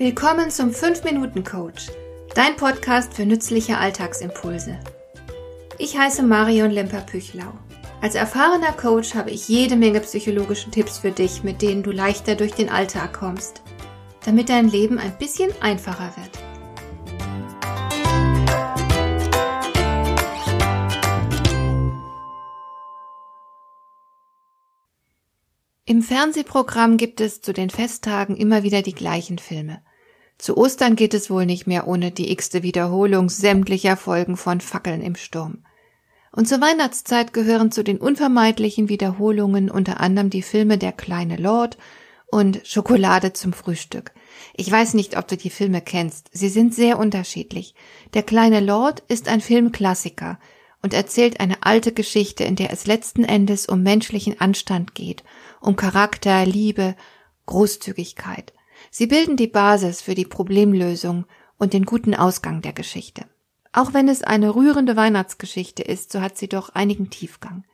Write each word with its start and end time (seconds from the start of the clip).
Willkommen 0.00 0.50
zum 0.50 0.70
5-Minuten-Coach, 0.70 1.88
dein 2.34 2.56
Podcast 2.56 3.12
für 3.12 3.26
nützliche 3.26 3.76
Alltagsimpulse. 3.76 4.80
Ich 5.76 5.98
heiße 5.98 6.22
Marion 6.22 6.70
Lemper-Püchlau. 6.70 7.52
Als 8.00 8.14
erfahrener 8.14 8.72
Coach 8.72 9.14
habe 9.14 9.30
ich 9.30 9.46
jede 9.46 9.76
Menge 9.76 10.00
psychologische 10.00 10.70
Tipps 10.70 10.96
für 10.96 11.10
dich, 11.10 11.42
mit 11.42 11.60
denen 11.60 11.82
du 11.82 11.90
leichter 11.90 12.34
durch 12.34 12.52
den 12.52 12.70
Alltag 12.70 13.12
kommst, 13.12 13.60
damit 14.24 14.48
dein 14.48 14.70
Leben 14.70 14.98
ein 14.98 15.18
bisschen 15.18 15.50
einfacher 15.60 16.14
wird. 16.16 16.30
Im 25.84 26.02
Fernsehprogramm 26.02 26.96
gibt 26.96 27.20
es 27.20 27.42
zu 27.42 27.52
den 27.52 27.68
Festtagen 27.68 28.34
immer 28.34 28.62
wieder 28.62 28.80
die 28.80 28.94
gleichen 28.94 29.36
Filme. 29.36 29.82
Zu 30.40 30.56
Ostern 30.56 30.96
geht 30.96 31.12
es 31.12 31.28
wohl 31.28 31.44
nicht 31.44 31.66
mehr 31.66 31.86
ohne 31.86 32.12
die 32.12 32.32
x-te 32.32 32.62
Wiederholung 32.62 33.28
sämtlicher 33.28 33.98
Folgen 33.98 34.38
von 34.38 34.62
Fackeln 34.62 35.02
im 35.02 35.14
Sturm. 35.14 35.64
Und 36.32 36.48
zur 36.48 36.62
Weihnachtszeit 36.62 37.34
gehören 37.34 37.70
zu 37.70 37.84
den 37.84 37.98
unvermeidlichen 37.98 38.88
Wiederholungen 38.88 39.70
unter 39.70 40.00
anderem 40.00 40.30
die 40.30 40.40
Filme 40.40 40.78
Der 40.78 40.92
kleine 40.92 41.36
Lord 41.36 41.76
und 42.30 42.62
Schokolade 42.64 43.34
zum 43.34 43.52
Frühstück. 43.52 44.12
Ich 44.54 44.70
weiß 44.70 44.94
nicht, 44.94 45.18
ob 45.18 45.28
du 45.28 45.36
die 45.36 45.50
Filme 45.50 45.82
kennst. 45.82 46.30
Sie 46.32 46.48
sind 46.48 46.74
sehr 46.74 46.98
unterschiedlich. 46.98 47.74
Der 48.14 48.22
kleine 48.22 48.60
Lord 48.60 49.02
ist 49.08 49.28
ein 49.28 49.42
Filmklassiker 49.42 50.38
und 50.80 50.94
erzählt 50.94 51.40
eine 51.40 51.62
alte 51.64 51.92
Geschichte, 51.92 52.44
in 52.44 52.56
der 52.56 52.72
es 52.72 52.86
letzten 52.86 53.24
Endes 53.24 53.66
um 53.66 53.82
menschlichen 53.82 54.40
Anstand 54.40 54.94
geht 54.94 55.22
um 55.60 55.76
Charakter, 55.76 56.46
Liebe, 56.46 56.96
Großzügigkeit. 57.44 58.54
Sie 58.90 59.06
bilden 59.06 59.36
die 59.36 59.46
Basis 59.46 60.02
für 60.02 60.14
die 60.14 60.24
Problemlösung 60.24 61.24
und 61.58 61.72
den 61.72 61.84
guten 61.84 62.14
Ausgang 62.14 62.60
der 62.60 62.72
Geschichte. 62.72 63.24
Auch 63.72 63.94
wenn 63.94 64.08
es 64.08 64.22
eine 64.22 64.54
rührende 64.54 64.96
Weihnachtsgeschichte 64.96 65.82
ist, 65.82 66.10
so 66.10 66.20
hat 66.20 66.36
sie 66.36 66.48
doch 66.48 66.70
einigen 66.70 67.08
Tiefgang. 67.08 67.64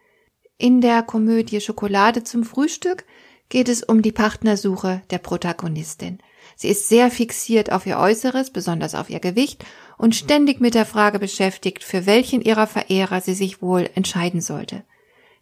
In 0.58 0.80
der 0.80 1.02
Komödie 1.02 1.60
Schokolade 1.60 2.22
zum 2.22 2.44
Frühstück 2.44 3.04
geht 3.48 3.68
es 3.68 3.82
um 3.82 4.02
die 4.02 4.12
Partnersuche 4.12 5.02
der 5.10 5.18
Protagonistin. 5.18 6.18
Sie 6.54 6.68
ist 6.68 6.88
sehr 6.88 7.10
fixiert 7.10 7.72
auf 7.72 7.86
ihr 7.86 7.98
Äußeres, 7.98 8.50
besonders 8.50 8.94
auf 8.94 9.08
ihr 9.10 9.20
Gewicht, 9.20 9.64
und 9.98 10.14
ständig 10.14 10.60
mit 10.60 10.74
der 10.74 10.86
Frage 10.86 11.18
beschäftigt, 11.18 11.82
für 11.82 12.06
welchen 12.06 12.42
ihrer 12.42 12.66
Verehrer 12.66 13.20
sie 13.20 13.34
sich 13.34 13.62
wohl 13.62 13.88
entscheiden 13.94 14.40
sollte. 14.40 14.84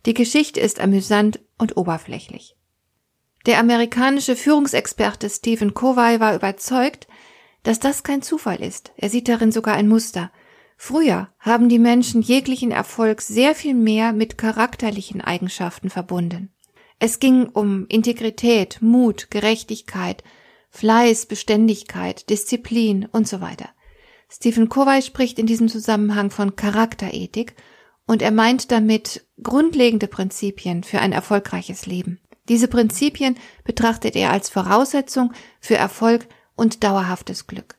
Die 0.07 0.15
Geschichte 0.15 0.61
ist 0.61 0.81
amüsant 0.81 1.41
und 1.59 1.77
oberflächlich. 1.77 2.57
Der 3.47 3.59
amerikanische 3.59 4.37
Führungsexperte 4.37 5.29
Stephen 5.29 5.75
Covey 5.75 6.19
war 6.19 6.35
überzeugt, 6.35 7.07
dass 7.63 7.79
das 7.79 8.03
kein 8.03 8.23
Zufall 8.23 8.63
ist. 8.63 8.93
Er 8.97 9.11
sieht 9.11 9.29
darin 9.29 9.53
sogar 9.53 9.75
ein 9.75 9.89
Muster. 9.89 10.31
Früher 10.77 11.29
haben 11.39 11.69
die 11.69 11.79
Menschen 11.79 12.23
jeglichen 12.23 12.71
Erfolg 12.71 13.21
sehr 13.21 13.55
viel 13.55 13.75
mehr 13.75 14.13
mit 14.13 14.39
charakterlichen 14.39 15.21
Eigenschaften 15.21 15.91
verbunden. 15.91 16.53
Es 16.99 17.21
ging 17.21 17.47
um 17.47 17.87
Integrität, 17.89 18.79
Mut, 18.81 19.31
Gerechtigkeit, 19.31 20.25
Fleiß, 20.71 21.27
Beständigkeit, 21.27 22.31
Disziplin 22.31 23.07
und 23.13 23.29
so 23.29 23.41
weiter. 23.41 23.69
Stephen 24.31 24.69
Covey 24.69 25.03
spricht 25.03 25.39
in 25.39 25.47
diesem 25.47 25.69
Zusammenhang 25.69 26.31
von 26.31 26.57
Charakterethik 26.57 27.55
und 28.07 28.23
er 28.23 28.31
meint 28.31 28.73
damit 28.73 29.27
grundlegende 29.43 30.09
Prinzipien 30.09 30.83
für 30.83 31.01
ein 31.01 31.13
erfolgreiches 31.13 31.87
Leben. 31.87 32.21
Diese 32.49 32.69
Prinzipien 32.69 33.37
betrachtet 33.65 34.17
er 34.17 34.31
als 34.31 34.51
Voraussetzung 34.51 35.33
für 35.61 35.77
Erfolg 35.77 36.27
und 36.57 36.85
dauerhaftes 36.85 37.47
Glück. 37.47 37.77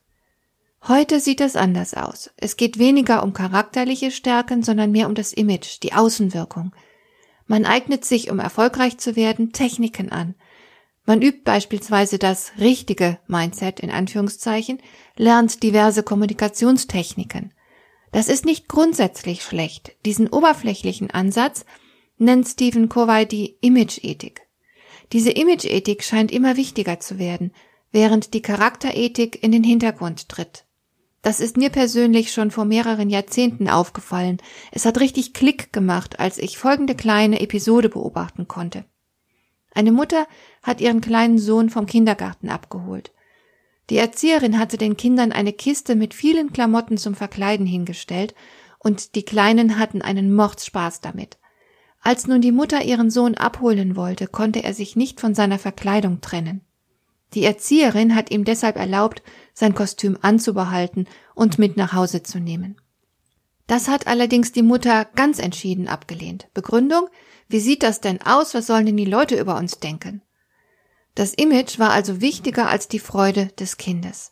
Heute 0.88 1.20
sieht 1.20 1.42
es 1.42 1.56
anders 1.56 1.94
aus. 1.96 2.30
Es 2.38 2.58
geht 2.58 2.78
weniger 2.78 3.24
um 3.24 3.34
charakterliche 3.34 4.12
Stärken, 4.12 4.62
sondern 4.62 4.92
mehr 4.92 5.08
um 5.08 5.16
das 5.16 5.34
Image, 5.34 5.82
die 5.82 5.94
Außenwirkung. 5.94 6.76
Man 7.48 7.66
eignet 7.66 8.06
sich, 8.06 8.30
um 8.30 8.40
erfolgreich 8.40 8.98
zu 8.98 9.16
werden, 9.16 9.52
Techniken 9.52 10.12
an. 10.12 10.36
Man 11.06 11.22
übt 11.22 11.42
beispielsweise 11.44 12.18
das 12.18 12.52
richtige 12.60 13.20
Mindset 13.28 13.80
in 13.80 13.92
Anführungszeichen, 13.92 14.80
lernt 15.16 15.62
diverse 15.62 16.02
Kommunikationstechniken. 16.02 17.54
Das 18.12 18.28
ist 18.28 18.46
nicht 18.46 18.68
grundsätzlich 18.68 19.44
schlecht. 19.44 19.96
Diesen 20.06 20.30
oberflächlichen 20.30 21.12
Ansatz 21.12 21.66
nennt 22.18 22.48
Stephen 22.48 22.90
Covey 22.90 23.28
die 23.28 23.58
Image-Ethik. 23.62 24.45
Diese 25.12 25.32
Image-Ethik 25.32 26.04
scheint 26.04 26.32
immer 26.32 26.58
wichtiger 26.58 27.00
zu 27.00 27.20
werden, 27.20 27.52
während 27.92 28.34
die 28.34 28.42
Charakterethik 28.42 29.42
in 29.42 29.52
den 29.52 29.64
Hintergrund 29.64 30.30
tritt. 30.30 30.66
Das 31.22 31.40
ist 31.40 31.58
mir 31.58 31.70
persönlich 31.70 32.32
schon 32.32 32.52
vor 32.52 32.66
mehreren 32.66 33.10
Jahrzehnten 33.10 33.68
aufgefallen. 33.68 34.38
Es 34.72 34.86
hat 34.86 35.00
richtig 35.00 35.34
Klick 35.34 35.74
gemacht, 35.74 36.20
als 36.20 36.38
ich 36.38 36.58
folgende 36.58 36.94
kleine 36.94 37.40
Episode 37.42 37.90
beobachten 37.90 38.48
konnte. 38.48 38.86
Eine 39.72 39.92
Mutter 39.92 40.28
hat 40.62 40.82
ihren 40.82 41.02
kleinen 41.02 41.40
Sohn 41.40 41.70
vom 41.70 41.88
Kindergarten 41.88 42.50
abgeholt. 42.50 43.12
Die 43.90 43.98
Erzieherin 43.98 44.60
hatte 44.60 44.78
den 44.78 44.98
Kindern 44.98 45.32
eine 45.32 45.52
Kiste 45.52 45.96
mit 45.96 46.14
vielen 46.14 46.54
Klamotten 46.54 46.98
zum 46.98 47.16
Verkleiden 47.16 47.66
hingestellt, 47.66 48.36
und 48.80 49.16
die 49.16 49.24
Kleinen 49.24 49.80
hatten 49.80 50.04
einen 50.04 50.32
Mordspaß 50.32 51.02
damit. 51.02 51.40
Als 52.06 52.28
nun 52.28 52.40
die 52.40 52.52
Mutter 52.52 52.84
ihren 52.84 53.10
Sohn 53.10 53.34
abholen 53.34 53.96
wollte, 53.96 54.28
konnte 54.28 54.64
er 54.64 54.76
sich 54.76 54.96
nicht 54.96 55.20
von 55.20 55.34
seiner 55.34 55.58
Verkleidung 55.58 56.22
trennen. 56.22 56.62
Die 57.34 57.44
Erzieherin 57.44 58.14
hat 58.14 58.30
ihm 58.30 58.44
deshalb 58.44 58.76
erlaubt, 58.76 59.24
sein 59.56 59.74
Kostüm 59.74 60.16
anzubehalten 60.22 61.08
und 61.34 61.58
mit 61.58 61.78
nach 61.78 61.94
Hause 61.94 62.22
zu 62.22 62.40
nehmen. 62.40 62.80
Das 63.66 63.88
hat 63.88 64.06
allerdings 64.06 64.52
die 64.52 64.62
Mutter 64.62 65.06
ganz 65.16 65.40
entschieden 65.40 65.88
abgelehnt. 65.88 66.48
Begründung? 66.54 67.08
Wie 67.50 67.60
sieht 67.60 67.82
das 67.82 68.02
denn 68.02 68.22
aus? 68.22 68.54
Was 68.54 68.68
sollen 68.68 68.86
denn 68.86 68.98
die 68.98 69.06
Leute 69.06 69.36
über 69.40 69.58
uns 69.58 69.80
denken? 69.80 70.22
Das 71.16 71.34
Image 71.34 71.80
war 71.80 71.90
also 71.90 72.22
wichtiger 72.22 72.70
als 72.70 72.88
die 72.88 73.00
Freude 73.00 73.48
des 73.60 73.78
Kindes. 73.78 74.32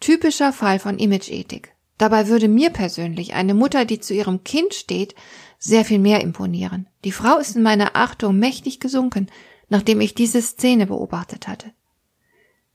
Typischer 0.00 0.54
Fall 0.54 0.78
von 0.78 0.98
Imageethik. 0.98 1.73
Dabei 1.98 2.28
würde 2.28 2.48
mir 2.48 2.70
persönlich 2.70 3.34
eine 3.34 3.54
Mutter, 3.54 3.84
die 3.84 4.00
zu 4.00 4.14
ihrem 4.14 4.42
Kind 4.44 4.74
steht, 4.74 5.14
sehr 5.58 5.84
viel 5.84 5.98
mehr 5.98 6.20
imponieren. 6.20 6.88
Die 7.04 7.12
Frau 7.12 7.38
ist 7.38 7.56
in 7.56 7.62
meiner 7.62 7.94
Achtung 7.94 8.38
mächtig 8.38 8.80
gesunken, 8.80 9.28
nachdem 9.68 10.00
ich 10.00 10.14
diese 10.14 10.42
Szene 10.42 10.86
beobachtet 10.86 11.48
hatte. 11.48 11.72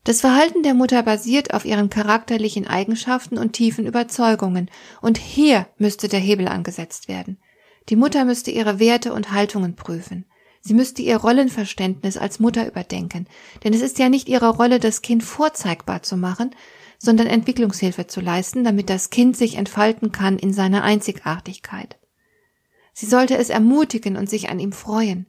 Das 0.04 0.22
Verhalten 0.22 0.62
der 0.62 0.72
Mutter 0.72 1.02
basiert 1.02 1.52
auf 1.52 1.66
ihren 1.66 1.90
charakterlichen 1.90 2.66
Eigenschaften 2.66 3.36
und 3.36 3.52
tiefen 3.52 3.86
Überzeugungen, 3.86 4.70
und 5.02 5.18
hier 5.18 5.66
müsste 5.76 6.08
der 6.08 6.20
Hebel 6.20 6.48
angesetzt 6.48 7.06
werden. 7.06 7.38
Die 7.90 7.96
Mutter 7.96 8.24
müsste 8.24 8.50
ihre 8.50 8.78
Werte 8.78 9.12
und 9.12 9.30
Haltungen 9.32 9.76
prüfen. 9.76 10.24
Sie 10.62 10.74
müsste 10.74 11.02
ihr 11.02 11.16
Rollenverständnis 11.16 12.16
als 12.16 12.40
Mutter 12.40 12.66
überdenken, 12.66 13.26
denn 13.62 13.74
es 13.74 13.82
ist 13.82 13.98
ja 13.98 14.08
nicht 14.08 14.28
ihre 14.28 14.48
Rolle, 14.48 14.80
das 14.80 15.02
Kind 15.02 15.22
vorzeigbar 15.22 16.02
zu 16.02 16.16
machen, 16.16 16.54
sondern 17.02 17.26
Entwicklungshilfe 17.26 18.06
zu 18.06 18.20
leisten, 18.20 18.62
damit 18.62 18.90
das 18.90 19.08
Kind 19.08 19.36
sich 19.36 19.56
entfalten 19.56 20.12
kann 20.12 20.38
in 20.38 20.52
seiner 20.52 20.84
Einzigartigkeit. 20.84 21.98
Sie 22.92 23.06
sollte 23.06 23.38
es 23.38 23.48
ermutigen 23.48 24.16
und 24.16 24.28
sich 24.28 24.50
an 24.50 24.60
ihm 24.60 24.72
freuen. 24.72 25.26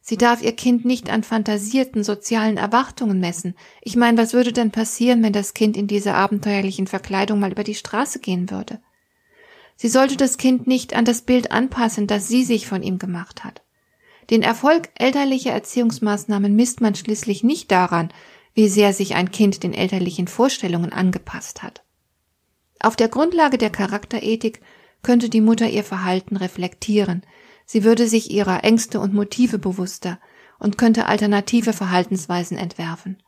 Sie 0.00 0.16
darf 0.16 0.42
ihr 0.42 0.52
Kind 0.52 0.84
nicht 0.84 1.10
an 1.10 1.24
fantasierten 1.24 2.04
sozialen 2.04 2.56
Erwartungen 2.56 3.18
messen. 3.18 3.56
Ich 3.82 3.96
meine, 3.96 4.16
was 4.16 4.32
würde 4.32 4.52
denn 4.52 4.70
passieren, 4.70 5.22
wenn 5.22 5.32
das 5.32 5.54
Kind 5.54 5.76
in 5.76 5.88
dieser 5.88 6.14
abenteuerlichen 6.14 6.86
Verkleidung 6.86 7.40
mal 7.40 7.50
über 7.50 7.64
die 7.64 7.74
Straße 7.74 8.20
gehen 8.20 8.50
würde? 8.50 8.80
Sie 9.76 9.88
sollte 9.88 10.16
das 10.16 10.38
Kind 10.38 10.68
nicht 10.68 10.94
an 10.94 11.04
das 11.04 11.22
Bild 11.22 11.50
anpassen, 11.50 12.06
das 12.06 12.28
sie 12.28 12.44
sich 12.44 12.68
von 12.68 12.82
ihm 12.82 12.98
gemacht 12.98 13.44
hat. 13.44 13.62
Den 14.30 14.42
Erfolg 14.42 14.90
elterlicher 14.94 15.52
Erziehungsmaßnahmen 15.52 16.54
misst 16.54 16.80
man 16.80 16.94
schließlich 16.94 17.42
nicht 17.42 17.70
daran, 17.70 18.12
wie 18.58 18.68
sehr 18.68 18.92
sich 18.92 19.14
ein 19.14 19.30
Kind 19.30 19.62
den 19.62 19.72
elterlichen 19.72 20.26
Vorstellungen 20.26 20.92
angepasst 20.92 21.62
hat. 21.62 21.84
Auf 22.80 22.96
der 22.96 23.06
Grundlage 23.06 23.56
der 23.56 23.70
Charakterethik 23.70 24.60
könnte 25.04 25.28
die 25.28 25.40
Mutter 25.40 25.68
ihr 25.68 25.84
Verhalten 25.84 26.36
reflektieren, 26.36 27.22
sie 27.66 27.84
würde 27.84 28.08
sich 28.08 28.32
ihrer 28.32 28.64
Ängste 28.64 28.98
und 28.98 29.14
Motive 29.14 29.60
bewusster 29.60 30.18
und 30.58 30.76
könnte 30.76 31.06
alternative 31.06 31.72
Verhaltensweisen 31.72 32.58
entwerfen. 32.58 33.22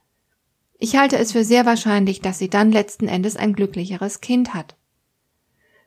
Ich 0.81 0.97
halte 0.97 1.17
es 1.17 1.31
für 1.31 1.45
sehr 1.45 1.65
wahrscheinlich, 1.65 2.21
dass 2.21 2.41
sie 2.41 2.51
dann 2.51 2.73
letzten 2.73 3.07
Endes 3.07 3.37
ein 3.37 3.53
glücklicheres 3.53 4.21
Kind 4.21 4.53
hat. 4.53 4.75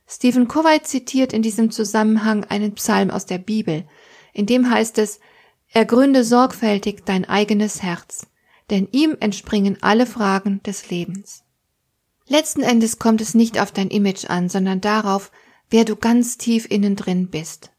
Stephen 0.08 0.48
Covey 0.48 0.84
zitiert 0.84 1.34
in 1.34 1.42
diesem 1.42 1.70
Zusammenhang 1.70 2.46
einen 2.46 2.76
Psalm 2.76 3.12
aus 3.12 3.26
der 3.26 3.40
Bibel, 3.40 3.84
in 4.32 4.46
dem 4.46 4.70
heißt 4.70 5.00
es, 5.00 5.20
ergründe 5.68 6.24
sorgfältig 6.24 7.04
dein 7.04 7.26
eigenes 7.26 7.84
Herz, 7.84 8.28
denn 8.70 8.88
ihm 8.92 9.18
entspringen 9.20 9.78
alle 9.82 10.06
Fragen 10.06 10.62
des 10.64 10.90
Lebens. 10.90 11.44
Letzten 12.28 12.62
Endes 12.62 13.00
kommt 13.00 13.22
es 13.22 13.34
nicht 13.34 13.60
auf 13.60 13.72
dein 13.72 13.90
Image 13.90 14.26
an, 14.26 14.50
sondern 14.50 14.82
darauf, 14.82 15.32
wer 15.70 15.86
du 15.86 15.96
ganz 15.96 16.38
tief 16.38 16.66
innen 16.70 16.96
drin 16.96 17.30
bist. 17.30 17.72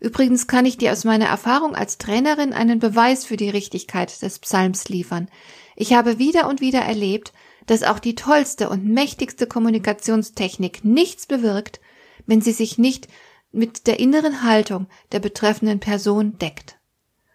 Übrigens 0.00 0.46
kann 0.46 0.66
ich 0.66 0.78
dir 0.78 0.92
aus 0.92 1.04
meiner 1.04 1.26
Erfahrung 1.26 1.76
als 1.76 1.98
Trainerin 1.98 2.52
einen 2.52 2.78
Beweis 2.78 3.24
für 3.24 3.36
die 3.36 3.50
Richtigkeit 3.50 4.20
des 4.22 4.40
Psalms 4.40 4.88
liefern. 4.88 5.28
Ich 5.76 5.92
habe 5.92 6.18
wieder 6.18 6.48
und 6.48 6.60
wieder 6.60 6.80
erlebt, 6.80 7.32
dass 7.66 7.84
auch 7.84 8.00
die 8.00 8.16
tollste 8.16 8.68
und 8.68 8.84
mächtigste 8.84 9.46
Kommunikationstechnik 9.46 10.84
nichts 10.84 11.26
bewirkt, 11.26 11.80
wenn 12.26 12.40
sie 12.40 12.52
sich 12.52 12.78
nicht 12.78 13.08
mit 13.52 13.86
der 13.86 14.00
inneren 14.00 14.42
Haltung 14.42 14.88
der 15.12 15.20
betreffenden 15.20 15.78
Person 15.78 16.38
deckt. 16.38 16.78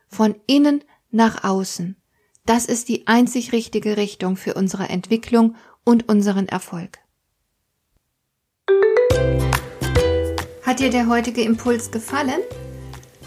Von 0.07 0.35
innen 0.47 0.83
nach 1.11 1.43
außen. 1.43 1.95
Das 2.47 2.65
ist 2.65 2.87
die 2.87 3.05
einzig 3.07 3.51
richtige 3.51 3.97
Richtung 3.97 4.37
für 4.37 4.53
unsere 4.53 4.87
Entwicklung 4.87 5.57
und 5.83 6.07
unseren 6.07 6.47
Erfolg. 6.47 6.99
Hat 10.65 10.79
dir 10.79 10.89
der 10.89 11.09
heutige 11.09 11.41
Impuls 11.41 11.91
gefallen? 11.91 12.39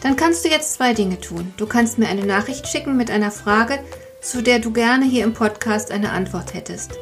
Dann 0.01 0.17
kannst 0.17 0.47
du 0.47 0.49
jetzt 0.49 0.73
zwei 0.73 0.95
Dinge 0.95 1.21
tun. 1.21 1.53
Du 1.59 1.67
kannst 1.67 1.99
mir 1.99 2.09
eine 2.09 2.25
Nachricht 2.25 2.67
schicken 2.67 2.97
mit 2.97 3.11
einer 3.11 3.31
Frage, 3.31 3.79
zu 4.23 4.43
der 4.43 4.59
du 4.59 4.73
gerne 4.73 5.05
hier 5.05 5.25
im 5.25 5.35
Podcast 5.35 5.91
eine 5.91 6.13
Antwort 6.13 6.55
hättest. 6.55 6.93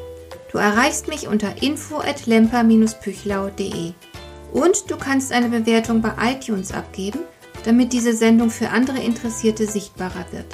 Du 0.51 0.57
erreichst 0.57 1.07
mich 1.07 1.29
unter 1.29 1.63
info@lemper-püchlau.de. 1.63 3.93
Und 4.51 4.91
du 4.91 4.97
kannst 4.97 5.31
eine 5.31 5.47
Bewertung 5.47 6.01
bei 6.01 6.11
iTunes 6.21 6.73
abgeben, 6.73 7.19
damit 7.63 7.93
diese 7.93 8.11
Sendung 8.11 8.49
für 8.49 8.71
andere 8.71 8.99
Interessierte 8.99 9.67
sichtbarer 9.67 10.25
wird. 10.31 10.53